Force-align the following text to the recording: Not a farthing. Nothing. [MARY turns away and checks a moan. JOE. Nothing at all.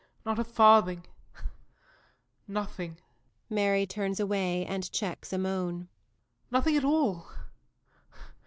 Not 0.25 0.39
a 0.39 0.43
farthing. 0.43 1.05
Nothing. 2.47 2.97
[MARY 3.51 3.85
turns 3.85 4.19
away 4.19 4.65
and 4.65 4.91
checks 4.91 5.31
a 5.31 5.37
moan. 5.37 5.81
JOE. 5.81 5.87
Nothing 6.57 6.75
at 6.75 6.83
all. 6.85 7.27